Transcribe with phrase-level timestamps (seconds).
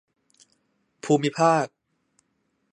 [1.03, 1.65] ภูมิภาค